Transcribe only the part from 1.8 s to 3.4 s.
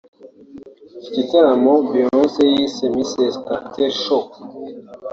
Beyonce yise Mrs